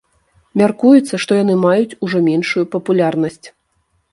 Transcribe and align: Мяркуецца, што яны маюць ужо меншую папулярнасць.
Мяркуецца, 0.61 1.19
што 1.25 1.31
яны 1.43 1.55
маюць 1.65 1.97
ужо 2.07 2.17
меншую 2.29 2.63
папулярнасць. 2.77 3.43